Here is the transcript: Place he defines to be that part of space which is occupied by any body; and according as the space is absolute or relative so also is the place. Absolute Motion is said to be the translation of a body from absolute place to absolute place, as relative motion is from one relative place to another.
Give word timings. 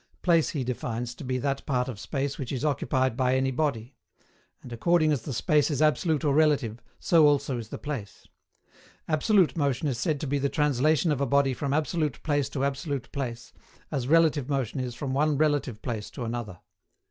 Place 0.23 0.49
he 0.49 0.63
defines 0.63 1.13
to 1.13 1.23
be 1.23 1.37
that 1.37 1.63
part 1.67 1.87
of 1.87 1.99
space 1.99 2.39
which 2.39 2.51
is 2.51 2.65
occupied 2.65 3.15
by 3.15 3.35
any 3.35 3.51
body; 3.51 3.93
and 4.63 4.73
according 4.73 5.11
as 5.11 5.21
the 5.21 5.31
space 5.31 5.69
is 5.69 5.79
absolute 5.79 6.25
or 6.25 6.33
relative 6.33 6.81
so 6.97 7.27
also 7.27 7.59
is 7.59 7.67
the 7.69 7.77
place. 7.77 8.27
Absolute 9.07 9.55
Motion 9.55 9.87
is 9.87 9.99
said 9.99 10.19
to 10.19 10.25
be 10.25 10.39
the 10.39 10.49
translation 10.49 11.11
of 11.11 11.21
a 11.21 11.27
body 11.27 11.53
from 11.53 11.71
absolute 11.71 12.23
place 12.23 12.49
to 12.49 12.65
absolute 12.65 13.11
place, 13.11 13.53
as 13.91 14.07
relative 14.07 14.49
motion 14.49 14.79
is 14.79 14.95
from 14.95 15.13
one 15.13 15.37
relative 15.37 15.83
place 15.83 16.09
to 16.09 16.23
another. 16.23 16.61